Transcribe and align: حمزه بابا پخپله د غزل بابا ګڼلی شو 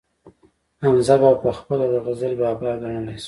حمزه 0.81 1.15
بابا 1.21 1.41
پخپله 1.43 1.85
د 1.93 1.95
غزل 2.05 2.33
بابا 2.43 2.71
ګڼلی 2.81 3.15
شو 3.17 3.19